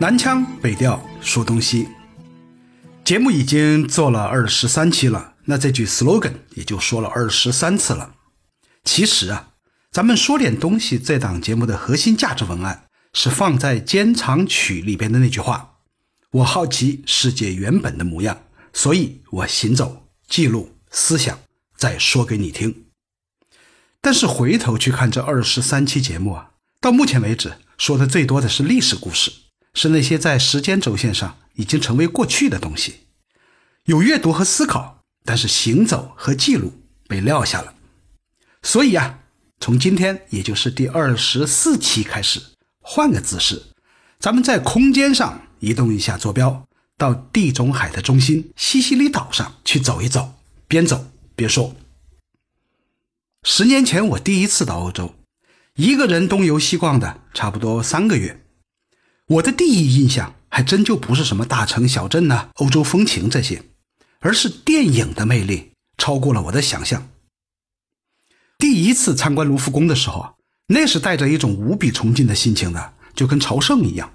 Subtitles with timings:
[0.00, 1.86] 南腔北调说东西，
[3.04, 8.14] 节目已经做了二十三期了，那这句 slogan 也就说了二十三次了。
[8.82, 9.50] 其实啊，
[9.92, 15.74] 咱们说点东西这档节目的核心价值文案是放在间长曲里边的那句话
[16.32, 21.38] ：“我好奇世界原本的模样，所以我行走、记录、思想，
[21.76, 22.86] 再说给你听。”
[24.00, 29.30] 但是回头去看这二十三期节目啊，到目前为止说的最多的是历史故事。
[29.74, 33.06] 是那些在时间轴线上已经成为过去的东西，
[33.84, 36.72] 有阅读和思考，但是行走和记录
[37.06, 37.74] 被撂下了。
[38.62, 39.20] 所以啊，
[39.58, 42.40] 从今天也就是第二十四期开始，
[42.80, 43.62] 换个姿势，
[44.18, 50.34] 咱们在空间上移动一下坐标，到地中海的中心西西里岛上去走一走，
[50.66, 51.74] 边走边说。
[53.42, 55.14] 十年前我第一次到欧洲，
[55.76, 58.44] 一个人东游西逛的，差不多三个月。
[59.30, 63.62] 我的第一印象还真就不是什么大城小镇呐、欧洲风情这些，
[64.18, 67.08] 而是电影的魅力超过了我的想象。
[68.58, 70.32] 第一次参观卢浮宫的时候啊，
[70.66, 74.10] 那是带着一种无比崇敬的心情的，就跟朝圣一样。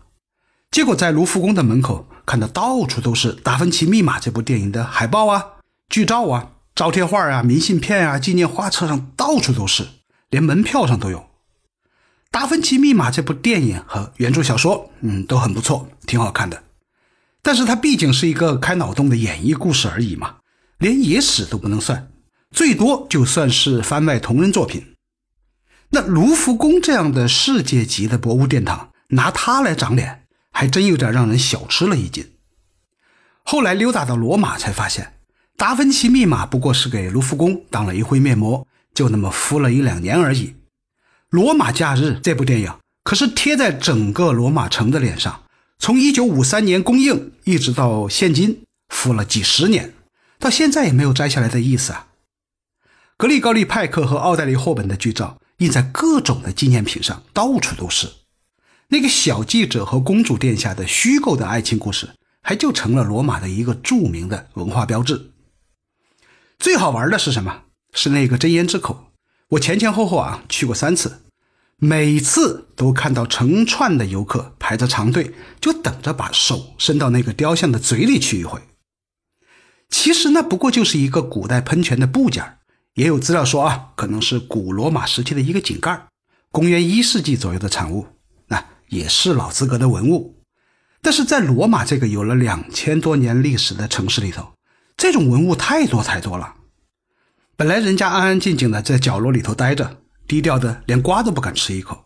[0.69, 5.45] 结果在卢浮宫的门口看到到处都是《达芬奇密码》这部电影的海报啊、
[5.87, 9.87] 剧照啊、招贴画啊、明信片啊、纪念画册上到处都是，
[10.29, 11.19] 连门票上都有。
[12.35, 16.63] 《达芬奇密码》这部电影和原著小说，嗯，都很不错，挺好看的。
[17.41, 20.35] 但是它毕竟是一个开脑洞的演绎故事而已嘛，
[20.79, 22.09] 连野史都不能算，
[22.51, 24.83] 最多就算是番外同人作品。
[25.91, 32.27] 那卢浮宫这样的世界级的博物殿堂，拿它来长脸，还真有点让人小吃了一惊。
[33.43, 35.05] 后来溜达到罗马，才发现
[35.55, 40.47] 《达芬奇密码》不过是给卢浮宫当了一回面膜，就那么敷了一两年而已。
[41.35, 42.73] 《罗马假日》这部电影
[43.03, 45.43] 可是贴在整个罗马城的脸上，
[45.77, 49.93] 从一九五三年公映一直到现今，敷了几十年，
[50.39, 52.07] 到现在也没有摘下来的意思啊。
[53.17, 58.07] 格里高利·派克和奥黛丽·霍本的剧照印在各种的纪念品上，到处都是。
[58.87, 65.31] 那个小记者和公主殿下的虚构的爱情故事，还就成了罗马的一个著名的文化标志。
[66.57, 67.63] 最好玩的是什么？
[67.93, 69.11] 是那个真言之口，
[69.49, 71.23] 我前前后后啊去过三次。
[71.85, 78.59] 每次都看到成串的游客排着长队，就等着把手伸到那个雕像的嘴里去一回。
[79.89, 82.57] 其实那不过就是一个古代喷泉的部件，
[82.95, 86.07] 也有资料说啊，可能是古罗马时期的一个井盖，
[86.49, 88.07] 公元一世纪左右的产物，
[88.47, 90.41] 那也是老资格的文物。
[91.03, 94.53] 但是在罗马这个有了两千多年历史的城市里头，
[94.97, 96.55] 这种文物太多太多了。
[97.55, 100.01] 本来人家安安静静的在角落里头待着。
[100.27, 102.05] 低调的连瓜都不敢吃一口，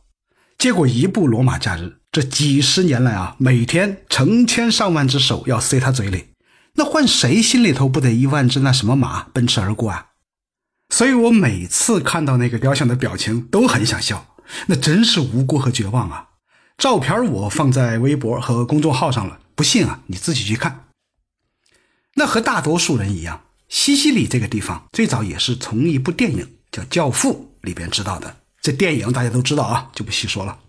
[0.58, 6.26] 结果一部《罗马假日》，这几十年来啊，每天成千上万只手要塞他嘴里，
[6.74, 10.08] 那换谁心里头不得一万只那什么马奔驰而过啊？
[10.90, 14.36] 所以我每次看到那个雕像的表情都很想笑，
[14.68, 16.30] 那真是无辜和绝望啊！
[16.78, 20.88] 照片我放在微博和公众号上了，不信啊，你自己去看。
[22.16, 27.46] 那和大多数人一样，西西里这个地方最早也是从一部电影叫《教父》。
[27.62, 30.60] 里边知道的，这电影大家都知道啊，就不细说了。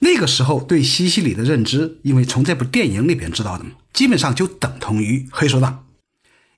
[0.00, 5.86] 那个时候对西西里的认知，因为从这部电影里边知道的嘛，基本上就等同于黑手党。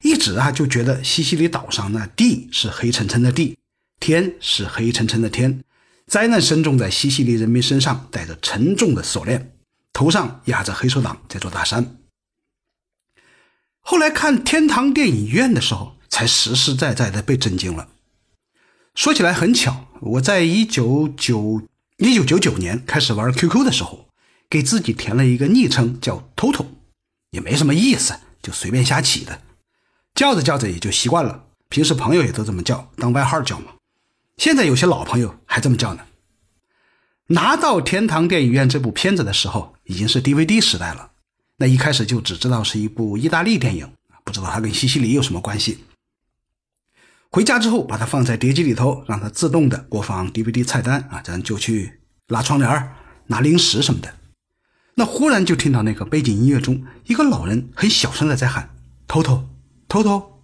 [0.02, 3.58] 一直啊就觉得西西里岛上那，地是黑沉沉的地，
[3.98, 5.62] 天是黑沉沉的天，
[6.06, 9.52] 灾难深重在西西里人民身上带着沉重的锁链，
[9.92, 11.96] 头上压着黑手党这座大山。
[13.80, 17.88] 后来看天堂电影院的时候，才实实在在的被震惊了。
[18.94, 21.62] 说起来很巧，我在一九九
[21.98, 24.08] 一九九九年开始玩 QQ 的时候，
[24.48, 26.66] 给自己填了一个昵称叫 “Toto”，
[27.30, 29.42] 也没什么意思，就随便瞎起的，
[30.14, 31.44] 叫着叫着也就习惯了。
[31.68, 33.72] 平时朋友也都这么叫，当外号叫嘛。
[34.36, 36.02] 现在有些老朋友还这么叫呢。
[37.28, 41.12] 拿到《天堂电影院》这部片子的时候，已经是 DVD 时代了。
[41.58, 43.88] 那一开始就只知道是一部意大利电影，
[44.24, 45.84] 不知道它跟西西里有什么关系。
[47.32, 52.92] 回家之后，把它放在碟机里头，让它自动的播放 DVD 菜单啊，咱就去拉窗帘、
[53.28, 54.12] 拿零食什么的。
[54.96, 58.70] 那忽然就听到那个背景音乐中，一个老人很小声的在喊
[59.06, 59.48] ：“偷偷，
[59.88, 60.42] 偷偷。”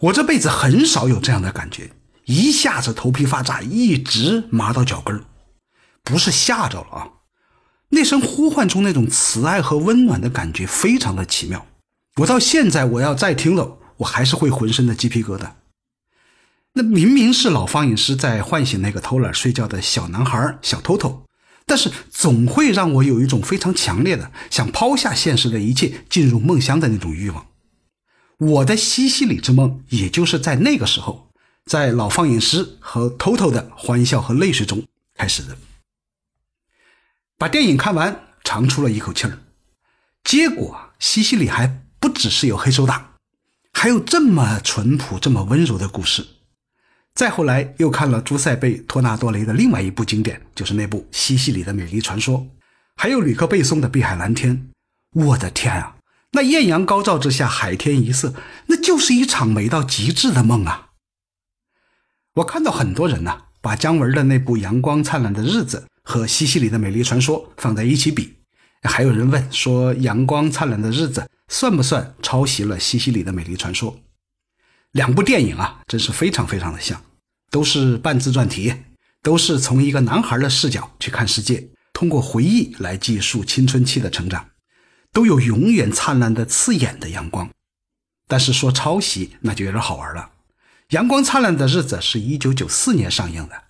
[0.00, 1.92] 我这辈子很少有这样的感觉，
[2.24, 5.22] 一下子头皮发炸，一直麻到脚跟
[6.02, 7.08] 不是吓着了啊，
[7.90, 11.64] 那声呼唤中那种慈爱和温暖的感觉非常的奇妙。
[12.16, 15.52] 我到现在我要再听了，我还是会浑身的鸡皮疙瘩。
[16.76, 21.24] 那明明是老放映师在唤醒那个偷懒睡觉的小男孩小偷偷，
[21.66, 27.46] 但是总会让我有一种非常强烈的想抛下现实的一切，进入梦乡的那种欲望。
[28.38, 31.30] 我的西西里之梦，也就是在那个时候，
[31.64, 34.82] 在老放映师和偷偷的欢笑和泪水中
[35.14, 35.56] 开始的。
[37.38, 39.38] 把电影看完，长出了一口气儿。
[40.24, 43.10] 结果，西西里还不只是有黑手党，
[43.72, 46.26] 还有这么淳朴、这么温柔的故事。
[47.14, 52.40] 再后来，又看了朱塞贝·托纳多雷的另外一部经典，就是那部《西西里的美丽传说》，
[52.96, 54.56] 还有吕克·贝松的《碧海蓝天》。
[55.26, 55.94] 我的天啊！
[56.32, 58.34] 那艳阳高照之下，海天一色，
[58.66, 60.88] 那就是一场美到极致的梦啊！
[62.34, 68.34] 我看到很多人呢，把姜文的那部《阳光灿烂的日子》和西西里的美丽传说放在一起比，
[68.82, 73.96] 还有人问说，《阳光灿烂的日子》算不算抄袭了西西里的美丽传说？
[74.94, 77.02] 两部电影啊，真是非常非常的像，
[77.50, 78.72] 都是半自传体，
[79.22, 84.46] 都是从一个男孩的视角去看世界，通过回忆来记述青春期的成长。
[85.12, 87.48] 都有永远灿烂的、刺眼的阳光，
[88.28, 90.22] 但是说抄袭那就有点好玩了。
[90.90, 93.62] 《阳光灿烂的日子》是一九九四年上映的，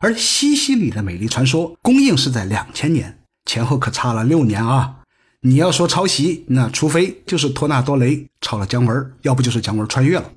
[0.00, 5.02] 而《西西里的美丽传说》公映是在两千年，前后可差了六年啊！
[5.42, 10.32] 你要说抄袭，那除非就是托纳多雷抄了姜文，要不就是姜文穿越了。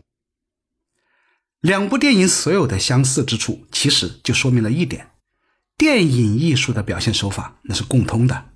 [1.65, 5.07] 两部电影所有的相似之处，其实就说明了一点：
[5.75, 8.51] 电影艺术的表现手法那是共通的。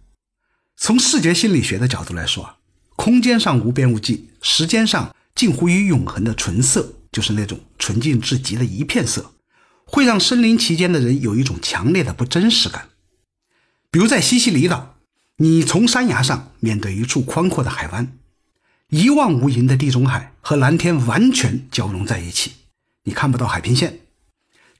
[0.77, 2.57] 从视觉心理学的角度来说，
[2.95, 9.33] 空间上无边无际，时间上近乎于永恒的纯色，就是那种纯净至极的一片色，
[9.85, 12.89] 会让身临其间的人有一种强烈的不真实感。
[13.89, 14.97] 比如在西西里岛，
[15.37, 18.15] 你从山崖上面对一处宽阔的海湾，
[18.89, 22.51] 一望无垠的地中海和蓝天完全交融在一起，
[23.09, 24.01] 你看不到海平线，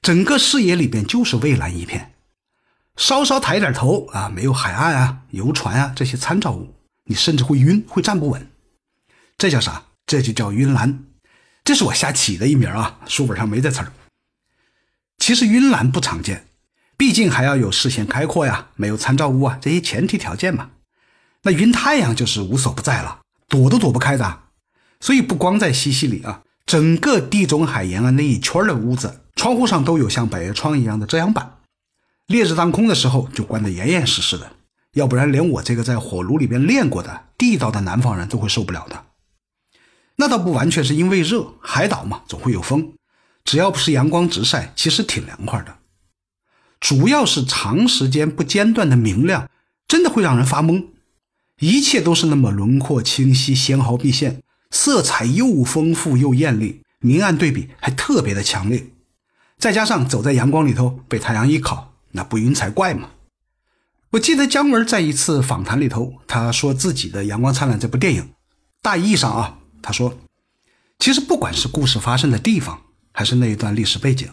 [0.00, 2.14] 整个视野里边就是蔚蓝一片。
[2.96, 8.48] 稍稍抬点头啊，没有海岸啊、游船啊这些参照物，你甚至会晕，会站不稳。
[9.36, 9.86] 这叫啥？
[10.06, 11.06] 这就叫晕蓝。
[11.64, 13.92] 这是我瞎起的一名啊，书本上没这词儿。
[15.18, 16.46] 其实晕蓝不常见，
[16.96, 20.70] 毕竟还要有视线开阔呀，没有参照物啊这些前提条件嘛。
[21.42, 24.42] 那晕太阳就是无所不在了，躲都躲不开的。
[25.00, 31.56] 所以不光在西西里啊，整个地中海沿岸那一圈的屋子，窗户上都有像百叶窗一样的遮阳板。
[32.28, 34.52] 烈日当空的时候就关得严严实实的，
[34.92, 39.06] 要不然连我这个在火炉里边练过的地道的南方人都会受不了的。
[40.14, 42.92] 那倒不完全是因为热，海岛嘛，总会有风，
[43.44, 45.78] 只要不是阳光直晒，其实挺凉快的。
[46.78, 49.50] 主要是长时间不间断的明亮，
[49.88, 50.86] 真的会让人发懵。
[51.58, 58.86] 一切都是那么轮廓清晰、纤毫毕现，色彩又丰富又艳丽，明暗对比还特别的强烈。
[59.58, 61.88] 再加上走在阳光里头，被太阳一烤。
[62.12, 63.10] 那不晕才怪嘛！
[64.10, 68.32] 我记得姜文在一次访谈里头，他说自己的《阳光灿烂》这部电影，
[68.82, 70.18] 大意上啊，他说，
[70.98, 72.82] 其实不管是故事发生的地方，
[73.12, 74.28] 还是那一段历史背景，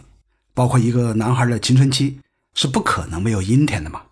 [0.54, 2.18] 包括一个男孩的青春期，
[2.54, 4.02] 是不可能没有阴天的嘛。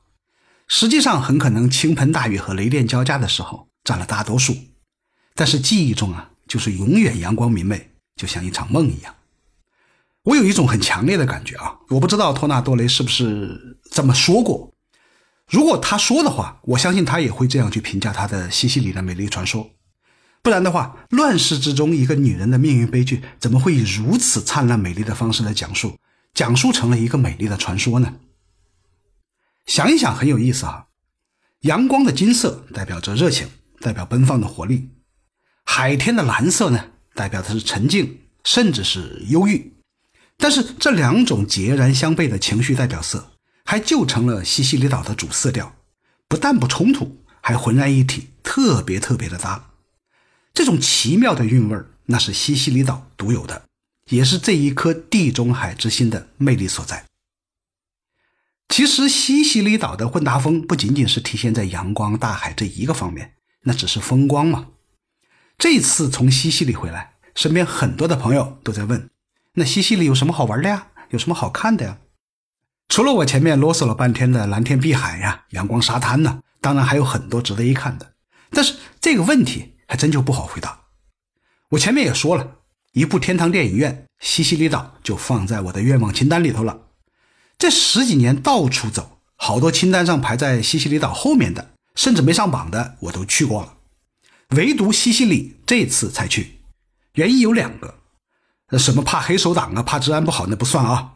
[0.69, 4.57] 实际上，很可能倾盆大雨和雷电交加的时候占了大多数，
[5.37, 9.15] 但是记忆中啊，就是永远阳光明媚，就像一场梦一样。
[10.23, 14.73] 我有一种很强烈的感觉啊，我不知道托纳多雷是不是这么说过。
[15.49, 19.71] 如果他说的话，我相信他也会这样去评价他的西西里的美丽传说。
[20.43, 25.97] 不然的话，乱世之中一个女人的命运悲剧，怎么会以如此灿烂美丽的方式来讲述，
[26.35, 28.15] 讲述成了一个美丽的传说呢？
[29.67, 30.87] 想一想很有意思啊。
[31.61, 33.49] 阳光的金色代表着热情，
[33.81, 34.89] 代表奔放的活力；
[35.67, 39.75] 海天的蓝色呢，代表的是沉静，甚至是忧郁。
[40.39, 43.33] 但是这两种截然相悖的情绪代表色，
[43.65, 45.77] 还就成了西西里岛的主色调，
[46.29, 49.71] 不但不冲突，还浑然一体，特别特别的搭。
[50.55, 53.65] 这种奇妙的韵味那是西西里岛独有的，
[54.11, 57.05] 也是这一颗地中海之心的魅力所在。
[58.69, 64.69] 其实西西里岛的混搭风不仅仅是体现在阳光、大海这一个方面，那只是风光嘛。
[65.59, 69.09] 这次从西西里回来，身边很多的朋友都在问。
[69.55, 70.89] 那西西里有什么好玩的呀？
[71.11, 71.99] 有什么好看的呀？
[72.89, 78.13] 除了我前面啰嗦了半天的蓝天碧海呀、阳光沙滩呢，当然还有很多值得一看的。
[78.51, 80.83] 但是这个问题还真就不好回答。
[81.71, 82.59] 我前面也说了，
[82.93, 86.83] 一部天堂电影院，西西里岛就放在我的愿望清单里头了。
[87.59, 93.76] 这十几年到处走，好多清单上排在西西里岛后面的，甚至没上榜的，我都去过了。
[94.51, 96.61] 唯独西西里这次才去，
[97.15, 97.99] 原因有两个。
[98.79, 101.15] 什么怕黑手党啊，怕治安不好那不算啊。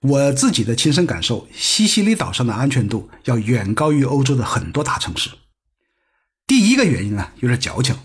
[0.00, 5.30] 我自己的亲身感受，西西里岛上的安全度要远高于欧洲的很多大城市。
[6.46, 7.96] 第一个原因呢，有点矫情，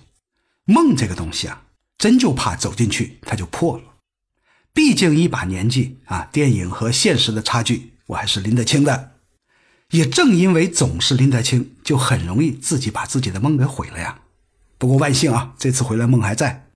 [0.66, 1.64] 梦这个东西啊，
[1.98, 3.84] 真就怕走进去它就破了。
[4.74, 9.12] 毕竟一把年纪啊，电影和现实的差距我还是拎得清的。
[9.92, 14.20] 也正因为总是拎得清，就很容易自己把自己的梦给毁了呀。
[14.84, 16.68] 不过万幸啊，这次回来梦还在。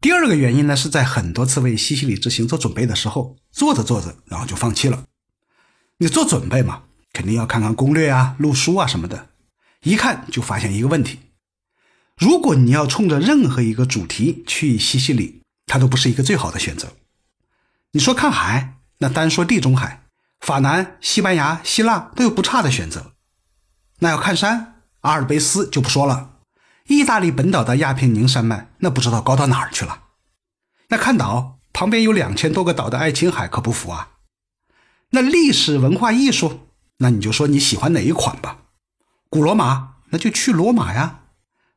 [0.00, 5.04] 第二个原因呢，是在很多次为西西里之行做准备的时候，做着做着，然后就放弃了。
[5.98, 9.28] 你做准备嘛，肯定要看看攻略啊、路书啊什么的。
[9.82, 11.18] 一看就发现一个问题：
[12.16, 16.94] 如果你要冲着任何一个主题去西西里，它都不是一个最好的选择。
[17.90, 20.04] 你说看海，那单说地中海，
[20.40, 23.12] 法南、西班牙、希腊都有不差的选择。
[23.98, 26.28] 那要看山，阿尔卑斯就不说了。
[26.90, 30.06] 意大利本岛的亚平宁山脉，那不知道高到哪儿去了。
[30.88, 34.08] 那看岛，旁边有两千多个岛的爱琴海可不服啊。
[35.10, 36.66] 那历史文化艺术，
[36.98, 38.62] 那你就说你喜欢哪一款吧。
[39.28, 41.20] 古罗马那就去罗马呀，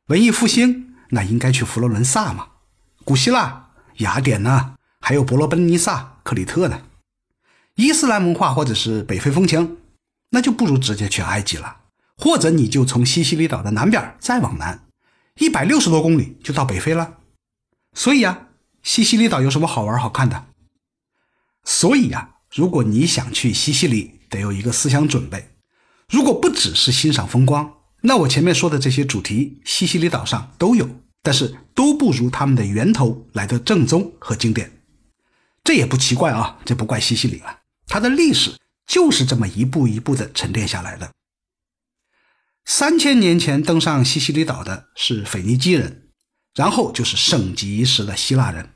[0.08, 2.48] 文艺复兴那应该去佛罗伦萨嘛，
[3.04, 6.82] 古希腊雅典呢，还有伯罗奔尼撒、克里特呢。
[7.76, 9.76] 伊斯兰文化或者是北非风情，
[10.30, 11.76] 那就不如直接去埃及了，
[12.16, 14.80] 或者你就从西西里岛的南边再往南，
[15.40, 17.18] 一百六十多公里就到北非了。
[17.94, 18.48] 所以啊，
[18.82, 20.46] 西西里岛有什么好玩好看的？
[21.64, 25.50] 所以啊，如果你想去西西里，得有一个思想准备。
[26.08, 27.72] 如果不只是欣赏风光，
[28.02, 30.88] 那我前面说的这些主题，西西里岛上都有，
[31.22, 34.70] 但是都不如他们的源头来的正宗和经典。
[35.62, 38.54] 这也不奇怪啊，这不怪西西里了，它的历史
[38.86, 41.10] 就是这么一步一步的沉淀下来的。
[42.64, 46.08] 三千年前登上西西里岛的是腓尼基人，
[46.54, 48.70] 然后就是盛极一时的希腊人。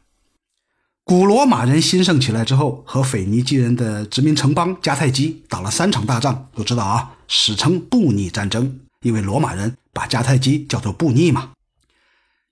[1.04, 11.52] 古罗马人兴盛起来之后，和腓尼基人的殖民城邦迦太基打了三场大仗，都知道啊，史称布匿战争，因为罗马人把迦太基叫做布匿嘛。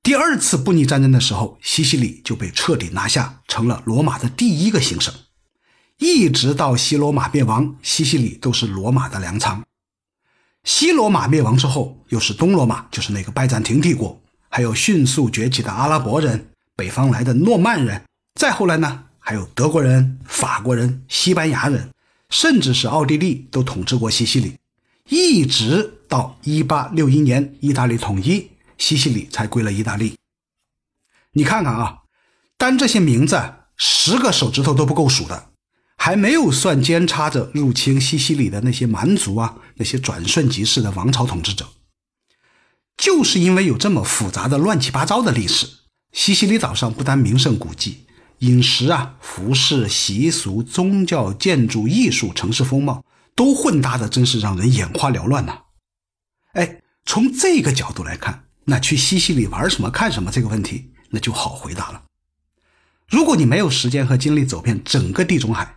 [0.02, 5.12] 第二次布匿战争的时候，西西里就被彻底拿下，成了罗马的第一个行省。
[5.98, 9.62] 一直到西罗马灭亡，西西里都是罗马的粮仓。
[10.66, 18.02] 西罗马灭亡之后，又是东罗马，就是那个拜占庭帝国，还有迅速崛起的阿拉伯人、北方来的诺曼人。
[18.34, 21.90] 再后来呢，还有德国人、法国人、西班牙人，
[22.30, 24.56] 甚至是奥地利都统治过西西里，
[25.08, 30.16] 一直到一八六一年意大利统一，西西里才归了意大利。
[31.34, 31.98] 你看看啊，
[32.58, 33.40] 单这些名字，
[33.76, 35.46] 十个手指头都不够数的，
[36.06, 41.66] 还没有算间插着入侵西西里的那些蛮族啊，那些转瞬即逝的王朝统治者。
[42.96, 45.66] 就是因为有这么复杂的乱七八糟的历史，
[46.12, 48.06] 西西里岛上不单名胜古迹。
[48.38, 55.62] 饮食啊，服饰、习俗、宗教、建筑、艺术、城市风貌，都混搭的，真是让人眼花缭乱呐！
[56.52, 62.04] 哎，从这个角度来看，那去西西里玩什么、看什么这个问题，那就好回答了。
[63.08, 65.75] 如果你没有时间和精力走遍整个地中海，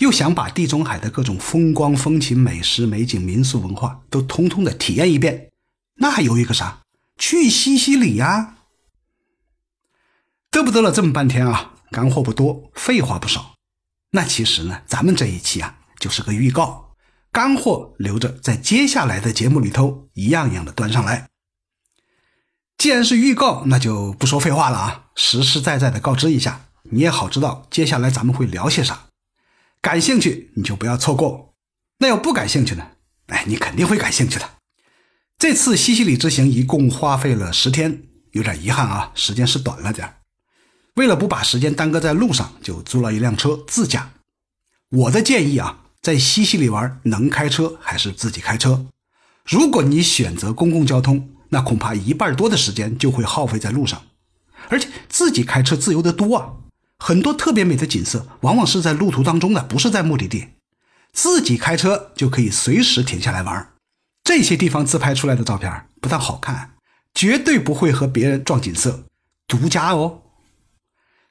[0.00, 5.50] 又想把地中海的各种风光、风情、美食、美景、民俗文化都通通的体验一遍，
[5.96, 6.80] 那还犹豫个啥？
[7.18, 8.56] 去西西里呀！
[10.50, 11.74] 嘚不嘚了这么半天啊！
[11.90, 13.56] 干货不多，废话不少。
[14.12, 16.94] 那其实呢，咱们这一期啊，就是个预告，
[17.30, 21.28] 干货留着在接下来的节目里头一样一样的端上来。
[22.78, 29.09] 既然是预告，那就不说废话了啊，实实在在的告知一下，你也好知道接下来咱们会聊些啥。
[29.82, 31.54] 感兴趣你就不要错过，
[31.98, 32.86] 那要不感兴趣呢？
[33.26, 34.50] 哎，你肯定会感兴趣的。
[35.38, 40.16] 这次西西里之行一共花费了十天，有点遗憾啊，时间是短了点
[40.96, 44.10] 为了不把时间耽搁在路上，就租了一辆车自驾。
[44.90, 48.86] 我的建议啊，在西西里玩能开车还是自己开车。
[49.44, 54.02] 如果你选择公共交通，那恐怕一半多的时间就会耗费在路上。
[54.68, 56.52] 而且自己开车自由的多啊，
[57.02, 60.48] 很多特别美的景色往往是在路途当中的，不是在目的地。
[61.12, 63.72] 自己开车就可以随时停下来玩，
[64.22, 66.74] 这些地方自拍出来的照片不但好看，
[67.14, 69.04] 绝对不会和别人撞景色，
[69.48, 70.22] 独家哦。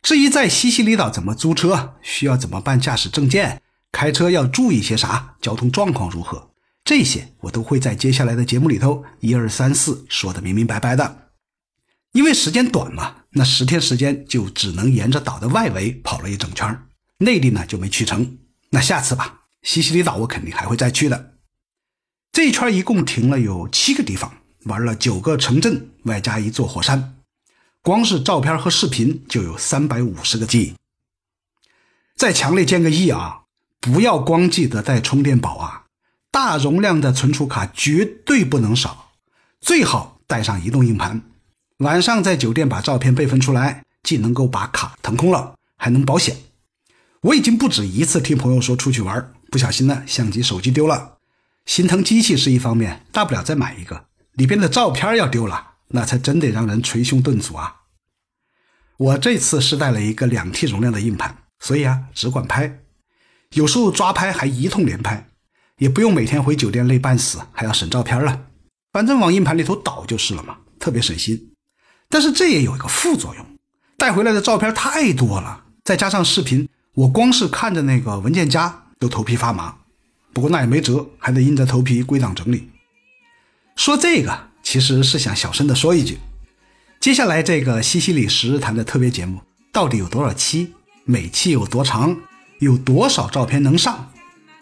[0.01, 3.61] 至于在西西里岛怎么租车，需要怎么办驾驶证件，
[3.91, 6.49] 开车要注意些啥，交通状况如何，
[6.83, 11.29] 这些我都会在接下来的节目里头一二三四说的明明白白的。
[12.13, 16.87] 因为时间短嘛，那十天时间就只能沿着岛的外围跑了一整圈，
[17.19, 18.37] 内地呢就没去成。
[18.71, 21.33] 那下次吧，西西里岛我肯定还会再去的。
[22.31, 24.31] 这一圈一共停了有七个地方，
[24.65, 27.17] 玩了九个城镇，外加一座火山。
[27.81, 30.73] 光是照片和视频就有三百五十个 G。
[32.15, 33.43] 再强烈建个议啊，
[33.79, 35.85] 不要光记得带充电宝啊，
[36.31, 39.11] 大容量的存储卡绝对不能少，
[39.61, 41.21] 最好带上移动硬盘。
[41.79, 46.35] 晚上在酒店把照片备份出来，既能够把卡腾空了，还能保险。
[47.21, 51.17] 我已经不止一次听朋友说出去玩，不小心呢相机手机丢了，
[51.65, 54.07] 心疼机器是一方面，大不了再买一个。
[54.33, 57.77] 里边的照片要丢了，那才真得让人捶胸顿足啊！
[58.97, 62.79] 我这次是带了一个两 T 容量的硬盘，所以啊只管拍，
[63.53, 65.29] 有时候抓拍还一通连拍，
[65.77, 68.47] 也不用每天回酒店累半死，还要审照片了，
[68.91, 71.48] 反正往硬盘里头导就是了嘛，特别省心。
[72.09, 73.45] 但是这也有一个副作用，
[73.95, 79.75] 带回来的照片太多了，再加上视频，我光是看着那个文件夹都头皮发麻。
[80.33, 82.69] 不过那也没辙，还得硬着头皮归档整理。
[83.75, 86.17] 说这个其实是想小声的说一句，
[86.99, 90.73] 接下来这个西西里十日谈的特别节目到底有多少期，
[91.05, 92.17] 每期有多长，
[92.59, 94.11] 有多少照片能上，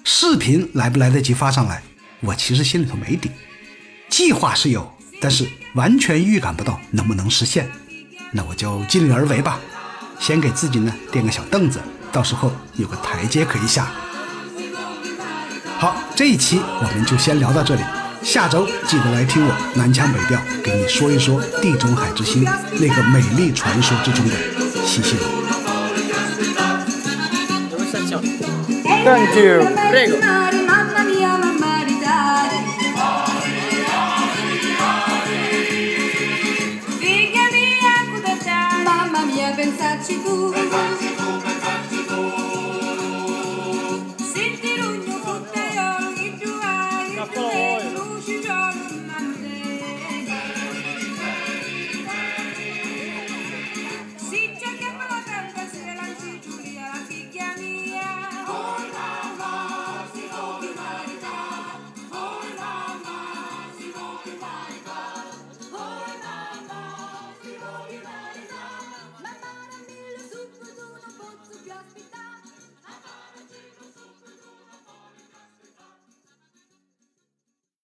[0.04, 1.82] 视频来不来得及发上来，
[2.20, 3.32] 我其实心里头没底。
[4.10, 4.92] 计划是有。
[5.20, 7.70] 但是完全预感不到能不能实现，
[8.32, 9.60] 那我就尽力而为吧。
[10.20, 11.80] 先给自己呢垫个小凳子，
[12.12, 13.88] 到时候有个台阶可以下。
[15.78, 17.82] 好，这一期我们就先聊到这里，
[18.24, 24.34] 下周记得来听我南腔北调给你说一说地中海之星那个美丽传说之中的
[24.84, 25.22] 西西里。
[29.06, 30.67] Thank you.
[40.08, 40.97] petit bout.